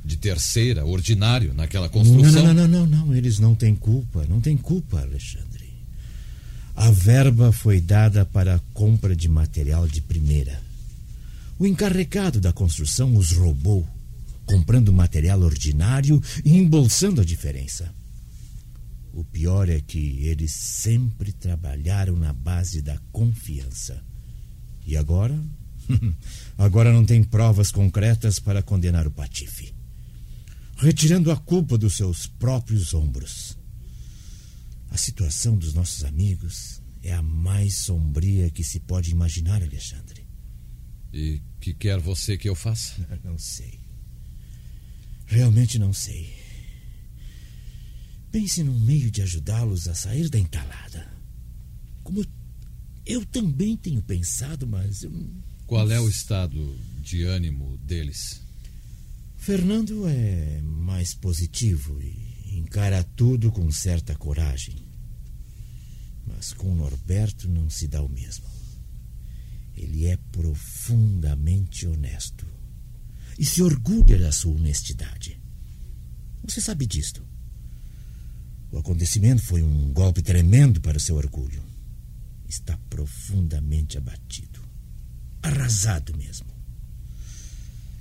de 0.04 0.16
terceira, 0.16 0.85
ordinário, 0.85 1.54
naquela 1.54 1.88
construção. 1.88 2.44
Não, 2.44 2.54
não, 2.54 2.68
não, 2.68 2.87
não, 2.87 3.07
não. 3.07 3.14
Eles 3.14 3.38
não 3.38 3.54
têm 3.54 3.74
culpa. 3.74 4.26
Não 4.28 4.40
têm 4.40 4.57
culpa, 4.57 5.00
Alexandre. 5.00 5.72
A 6.76 6.90
verba 6.90 7.52
foi 7.52 7.80
dada 7.80 8.24
para 8.26 8.57
a 8.57 8.61
compra 8.74 9.14
de 9.14 9.28
material 9.28 9.87
de 9.87 10.00
primeira. 10.02 10.61
O 11.59 11.66
encarregado 11.66 12.40
da 12.40 12.52
construção 12.52 13.16
os 13.16 13.33
roubou, 13.33 13.87
comprando 14.44 14.92
material 14.92 15.40
ordinário 15.40 16.20
e 16.44 16.57
embolsando 16.57 17.20
a 17.20 17.24
diferença. 17.24 17.94
O 19.12 19.22
pior 19.24 19.68
é 19.68 19.80
que 19.80 20.26
eles 20.26 20.50
sempre 20.50 21.33
trabalharam 21.33 22.16
na 22.16 22.33
base 22.33 22.83
da 22.83 22.98
confiança. 23.12 24.02
E 24.87 24.97
agora? 24.97 25.38
agora 26.59 26.92
não 26.92 27.05
tem 27.05 27.23
provas 27.23 27.70
concretas 27.70 28.38
para 28.38 28.62
condenar 28.62 29.07
o 29.07 29.11
Patife. 29.11 29.75
Retirando 30.77 31.31
a 31.31 31.37
culpa 31.37 31.79
dos 31.79 31.94
seus 31.94 32.27
próprios 32.27 32.94
ombros. 32.94 33.57
A 34.90 34.97
situação 34.97 35.57
dos 35.57 35.75
nossos 35.75 36.05
amigos 36.05 36.83
é 37.03 37.12
a 37.12 37.23
mais 37.23 37.79
sombria 37.79 38.51
que 38.51 38.64
se 38.64 38.81
pode 38.81 39.11
imaginar, 39.11 39.62
Alexandre. 39.62 40.27
E 41.12 41.40
que 41.61 41.73
quer 41.75 41.99
você 42.01 42.37
que 42.37 42.49
eu 42.49 42.55
faça? 42.55 42.94
Não 43.23 43.38
sei. 43.38 43.85
Realmente 45.27 45.79
não 45.79 45.92
sei. 45.92 46.33
Pense 48.31 48.62
num 48.62 48.79
meio 48.81 49.11
de 49.11 49.23
ajudá-los 49.23 49.88
a 49.88 49.94
sair 49.94 50.29
da 50.29 50.38
entalada. 50.38 51.11
Como 52.03 52.25
eu, 53.07 53.25
também 53.25 53.77
tenho 53.77 54.03
pensado, 54.03 54.67
mas. 54.67 55.03
Eu... 55.03 55.12
Qual 55.67 55.90
é 55.90 56.01
o 56.01 56.09
estado 56.09 56.77
de 57.01 57.25
ânimo 57.25 57.77
deles? 57.79 58.43
Fernando 59.37 60.09
é 60.09 60.62
mais 60.62 61.14
positivo 61.14 62.01
e 62.01 62.59
encara 62.59 63.05
tudo 63.05 63.53
com 63.53 63.71
certa 63.71 64.14
coragem. 64.14 64.77
Mas 66.27 66.53
com 66.55 66.75
Norberto 66.75 67.49
não 67.49 67.69
se 67.69 67.87
dá 67.87 68.03
o 68.03 68.09
mesmo. 68.09 68.47
Ele 69.77 70.07
é 70.07 70.17
profundamente 70.33 71.87
honesto 71.87 72.47
e 73.38 73.45
se 73.45 73.62
orgulha 73.62 74.19
da 74.19 74.33
sua 74.33 74.55
honestidade. 74.55 75.38
Você 76.47 76.61
sabe 76.61 76.87
disto. 76.87 77.23
O 78.71 78.79
acontecimento 78.79 79.43
foi 79.43 79.62
um 79.62 79.93
golpe 79.93 80.23
tremendo 80.23 80.81
para 80.81 80.97
o 80.97 81.01
seu 81.01 81.17
orgulho. 81.17 81.62
Está 82.48 82.76
profundamente 82.88 83.98
abatido. 83.98 84.61
Arrasado 85.42 86.16
mesmo. 86.16 86.46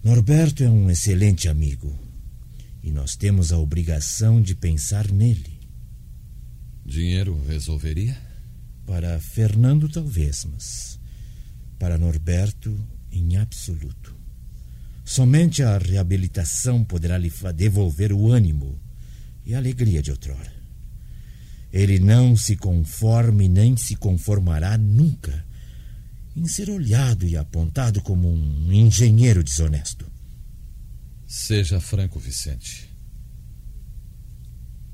Norberto 0.04 0.64
é 0.64 0.70
um 0.70 0.90
excelente 0.90 1.48
amigo. 1.48 1.98
E 2.84 2.92
nós 2.92 3.16
temos 3.16 3.52
a 3.52 3.58
obrigação 3.58 4.42
de 4.42 4.54
pensar 4.56 5.10
nele. 5.12 5.60
Dinheiro 6.86 7.42
resolveria? 7.48 8.18
Para 8.86 9.20
Fernando, 9.20 9.88
talvez, 9.88 10.46
mas 10.46 11.00
para 11.80 11.98
Norberto, 11.98 12.78
em 13.12 13.36
absoluto. 13.38 14.16
Somente 15.04 15.62
a 15.62 15.78
reabilitação 15.78 16.84
poderá 16.84 17.18
lhe 17.18 17.32
devolver 17.54 18.14
o 18.14 18.32
ânimo 18.32 18.80
e 19.46 19.54
a 19.54 19.58
alegria 19.58 20.02
de 20.02 20.12
outrora. 20.12 20.63
Ele 21.74 21.98
não 21.98 22.38
se 22.38 22.56
conforme 22.56 23.50
nem 23.50 23.76
se 23.76 23.96
conformará 23.96 24.78
nunca 24.78 25.44
em 26.36 26.48
ser 26.48 26.70
olhado 26.70 27.26
e 27.26 27.36
apontado 27.36 28.00
como 28.00 28.32
um 28.32 28.72
engenheiro 28.72 29.44
desonesto. 29.44 30.06
Seja 31.26 31.82
franco, 31.82 32.20
Vicente. 32.20 32.88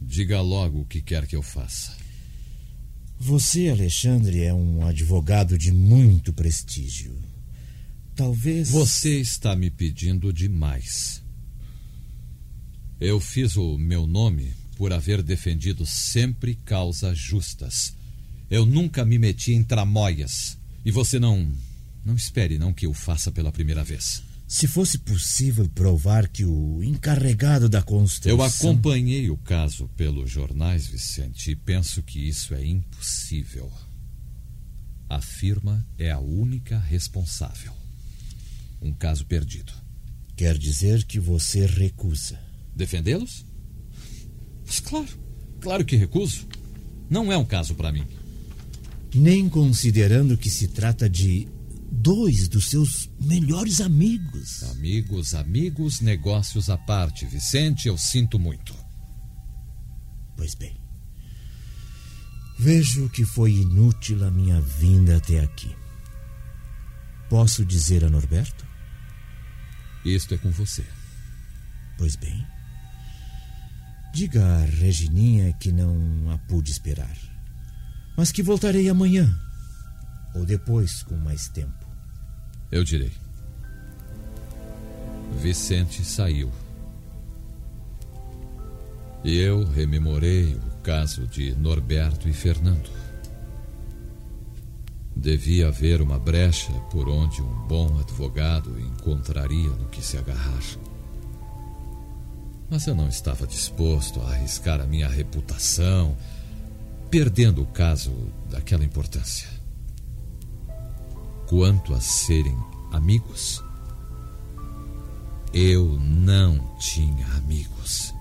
Diga 0.01 0.39
logo 0.39 0.79
o 0.79 0.85
que 0.85 1.01
quer 1.01 1.27
que 1.27 1.35
eu 1.35 1.43
faça. 1.43 1.97
Você, 3.19 3.67
Alexandre, 3.67 4.43
é 4.43 4.53
um 4.53 4.85
advogado 4.85 5.57
de 5.57 5.73
muito 5.73 6.31
prestígio. 6.31 7.13
Talvez. 8.15 8.69
Você 8.69 9.19
está 9.19 9.53
me 9.53 9.69
pedindo 9.69 10.31
demais. 10.31 11.21
Eu 13.01 13.19
fiz 13.19 13.57
o 13.57 13.77
meu 13.77 14.07
nome 14.07 14.53
por 14.79 14.93
haver 14.93 15.21
defendido 15.21 15.85
sempre 15.85 16.55
causas 16.55 17.17
justas. 17.17 17.93
Eu 18.49 18.65
nunca 18.65 19.03
me 19.03 19.19
meti 19.19 19.51
em 19.51 19.61
tramóias. 19.61 20.57
E 20.85 20.89
você 20.89 21.19
não. 21.19 21.51
Não 22.05 22.15
espere 22.15 22.57
não 22.57 22.71
que 22.71 22.85
eu 22.85 22.93
faça 22.93 23.29
pela 23.29 23.51
primeira 23.51 23.83
vez. 23.83 24.23
Se 24.47 24.67
fosse 24.67 24.97
possível 24.99 25.67
provar 25.67 26.29
que 26.29 26.45
o 26.45 26.81
encarregado 26.81 27.67
da 27.67 27.81
construção. 27.81 28.31
Eu 28.31 28.41
acompanhei 28.41 29.29
o 29.29 29.35
caso 29.35 29.89
pelos 29.97 30.31
jornais, 30.31 30.87
Vicente, 30.87 31.51
e 31.51 31.55
penso 31.57 32.01
que 32.01 32.29
isso 32.29 32.55
é 32.55 32.65
impossível. 32.65 33.69
A 35.09 35.19
firma 35.19 35.85
é 35.97 36.09
a 36.09 36.19
única 36.19 36.79
responsável. 36.79 37.73
Um 38.81 38.93
caso 38.93 39.25
perdido. 39.25 39.73
Quer 40.37 40.57
dizer 40.57 41.03
que 41.03 41.19
você 41.19 41.65
recusa. 41.65 42.39
Defendê-los? 42.73 43.48
Mas 44.69 44.79
claro, 44.79 45.07
claro 45.59 45.83
que 45.83 45.95
recuso. 45.95 46.47
Não 47.09 47.31
é 47.33 47.37
um 47.37 47.43
caso 47.43 47.73
para 47.73 47.91
mim. 47.91 48.05
Nem 49.15 49.49
considerando 49.49 50.37
que 50.37 50.47
se 50.47 50.67
trata 50.67 51.09
de 51.09 51.47
dois 51.91 52.47
dos 52.47 52.69
seus 52.69 53.09
melhores 53.19 53.81
amigos. 53.81 54.61
Amigos, 54.65 55.33
amigos, 55.33 56.01
negócios 56.01 56.69
à 56.69 56.77
parte. 56.77 57.25
Vicente, 57.25 57.87
eu 57.87 57.97
sinto 57.97 58.37
muito. 58.37 58.75
Pois 60.37 60.53
bem. 60.53 60.77
Vejo 62.59 63.09
que 63.09 63.25
foi 63.25 63.53
inútil 63.53 64.23
a 64.23 64.29
minha 64.29 64.61
vinda 64.61 65.17
até 65.17 65.39
aqui. 65.39 65.75
Posso 67.27 67.65
dizer 67.65 68.05
a 68.05 68.09
Norberto? 68.09 68.67
Isto 70.05 70.35
é 70.35 70.37
com 70.37 70.51
você. 70.51 70.85
Pois 71.97 72.15
bem. 72.15 72.45
Diga 74.13 74.43
a 74.43 74.65
Regininha 74.65 75.53
que 75.53 75.71
não 75.71 76.31
a 76.31 76.37
pude 76.37 76.71
esperar, 76.71 77.15
mas 78.17 78.31
que 78.31 78.41
voltarei 78.41 78.89
amanhã 78.89 79.29
ou 80.33 80.45
depois 80.45 81.03
com 81.03 81.15
mais 81.15 81.47
tempo. 81.47 81.87
Eu 82.71 82.83
direi. 82.83 83.11
Vicente 85.41 86.03
saiu. 86.03 86.51
E 89.23 89.37
eu 89.37 89.63
rememorei 89.65 90.55
o 90.55 90.81
caso 90.81 91.27
de 91.27 91.53
Norberto 91.55 92.27
e 92.27 92.33
Fernando. 92.33 92.89
Devia 95.15 95.67
haver 95.67 96.01
uma 96.01 96.17
brecha 96.17 96.71
por 96.91 97.09
onde 97.09 97.41
um 97.41 97.67
bom 97.67 97.99
advogado 97.99 98.79
encontraria 98.79 99.69
no 99.69 99.89
que 99.89 100.01
se 100.01 100.17
agarrar. 100.17 100.63
Mas 102.69 102.85
eu 102.85 102.93
não 102.93 103.07
estava 103.07 103.47
disposto 103.47 104.21
a 104.21 104.31
arriscar 104.31 104.79
a 104.79 104.85
minha 104.85 105.07
reputação, 105.07 106.15
perdendo 107.09 107.63
o 107.63 107.67
caso 107.67 108.13
daquela 108.49 108.85
importância. 108.85 109.49
Quanto 111.47 111.95
a 111.95 111.99
serem 111.99 112.55
amigos, 112.91 113.63
eu 115.51 115.97
não 115.99 116.77
tinha 116.77 117.25
amigos. 117.37 118.13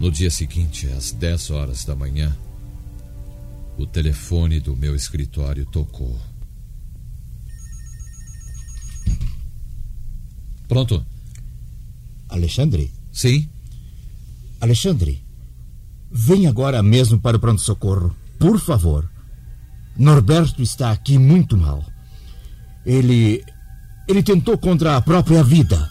No 0.00 0.10
dia 0.10 0.30
seguinte, 0.30 0.86
às 0.88 1.12
10 1.12 1.50
horas 1.50 1.84
da 1.84 1.94
manhã, 1.94 2.34
o 3.76 3.86
telefone 3.86 4.60
do 4.60 4.74
meu 4.74 4.94
escritório 4.96 5.66
tocou. 5.66 6.18
Pronto? 10.66 11.04
Alexandre? 12.38 12.90
Sim? 13.12 13.48
Alexandre, 14.60 15.22
vem 16.10 16.46
agora 16.46 16.82
mesmo 16.82 17.20
para 17.20 17.36
o 17.36 17.40
pronto-socorro, 17.40 18.14
por 18.38 18.58
favor. 18.58 19.08
Norberto 19.96 20.62
está 20.62 20.90
aqui 20.90 21.18
muito 21.18 21.56
mal. 21.56 21.84
Ele. 22.86 23.44
Ele 24.06 24.22
tentou 24.22 24.56
contra 24.56 24.96
a 24.96 25.02
própria 25.02 25.42
vida. 25.42 25.90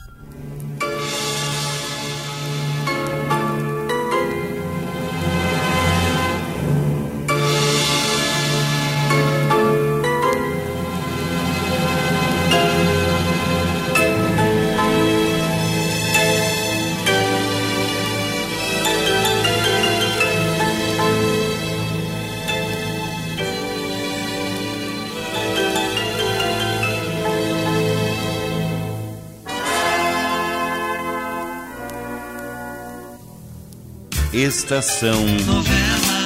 Estação 34.47 35.25
Novela. 35.45 36.16